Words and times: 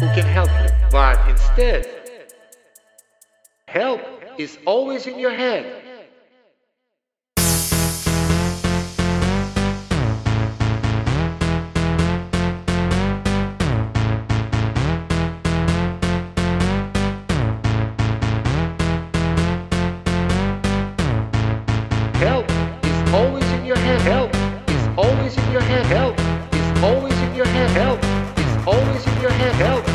who 0.00 0.06
can 0.14 0.24
help 0.24 0.48
you. 0.48 0.68
But 0.92 1.28
instead, 1.28 1.86
help 3.66 4.00
is 4.38 4.58
always 4.64 5.06
in 5.06 5.18
your 5.18 5.32
head. 5.32 5.84
Help 22.14 22.48
is 22.84 23.14
always 23.14 23.50
in 23.52 23.66
your 23.66 23.76
head. 23.76 24.00
Help 25.86 26.18
is 26.54 26.82
always 26.82 27.18
in 27.18 27.34
your 27.34 27.46
head. 27.46 27.70
Help 27.70 27.98
is 28.38 28.66
always 28.66 29.06
in 29.06 29.20
your 29.20 29.30
head. 29.30 29.54
Help 29.54 29.87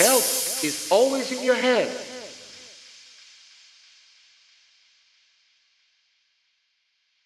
help 0.00 0.24
is 0.64 0.88
always 0.90 1.30
in 1.30 1.42
your 1.44 1.54
hand. 1.54 2.09